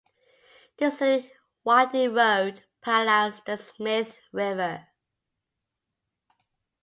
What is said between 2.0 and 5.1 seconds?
road parallels the Smith River.